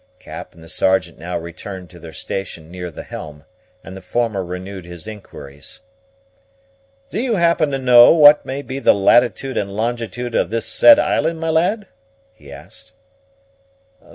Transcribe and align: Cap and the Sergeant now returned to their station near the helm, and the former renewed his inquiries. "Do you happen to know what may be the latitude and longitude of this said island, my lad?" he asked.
Cap 0.19 0.55
and 0.55 0.63
the 0.63 0.67
Sergeant 0.67 1.19
now 1.19 1.37
returned 1.37 1.91
to 1.91 1.99
their 1.99 2.11
station 2.11 2.71
near 2.71 2.89
the 2.89 3.03
helm, 3.03 3.45
and 3.83 3.95
the 3.95 4.01
former 4.01 4.43
renewed 4.43 4.83
his 4.83 5.05
inquiries. 5.05 5.81
"Do 7.11 7.21
you 7.21 7.35
happen 7.35 7.69
to 7.69 7.77
know 7.77 8.11
what 8.11 8.43
may 8.43 8.63
be 8.63 8.79
the 8.79 8.95
latitude 8.95 9.57
and 9.57 9.69
longitude 9.71 10.33
of 10.33 10.49
this 10.49 10.65
said 10.65 10.97
island, 10.97 11.39
my 11.39 11.51
lad?" 11.51 11.87
he 12.33 12.51
asked. 12.51 12.93